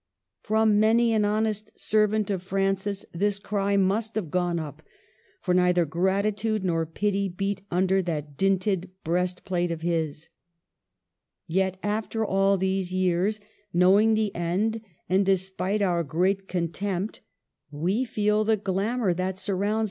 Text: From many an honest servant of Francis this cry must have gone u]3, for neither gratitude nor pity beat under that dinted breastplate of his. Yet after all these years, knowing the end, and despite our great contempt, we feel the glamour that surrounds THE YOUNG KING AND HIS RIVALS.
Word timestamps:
From 0.41 0.79
many 0.79 1.13
an 1.13 1.25
honest 1.25 1.79
servant 1.79 2.31
of 2.31 2.41
Francis 2.41 3.05
this 3.13 3.37
cry 3.37 3.77
must 3.77 4.15
have 4.15 4.31
gone 4.31 4.57
u]3, 4.57 4.79
for 5.43 5.53
neither 5.53 5.85
gratitude 5.85 6.63
nor 6.65 6.87
pity 6.87 7.29
beat 7.29 7.61
under 7.69 8.01
that 8.01 8.35
dinted 8.35 8.89
breastplate 9.03 9.69
of 9.71 9.83
his. 9.83 10.29
Yet 11.45 11.77
after 11.83 12.25
all 12.25 12.57
these 12.57 12.91
years, 12.91 13.39
knowing 13.73 14.15
the 14.15 14.35
end, 14.35 14.81
and 15.07 15.23
despite 15.23 15.83
our 15.83 16.03
great 16.03 16.47
contempt, 16.47 17.19
we 17.69 18.03
feel 18.03 18.43
the 18.43 18.57
glamour 18.57 19.13
that 19.13 19.37
surrounds 19.37 19.37
THE 19.37 19.37
YOUNG 19.37 19.37
KING 19.37 19.37
AND 19.37 19.37
HIS 19.37 19.49
RIVALS. 19.51 19.79